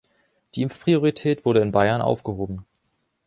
[0.55, 2.65] Die Impfpriorität wurde in Bayern aufgehoben.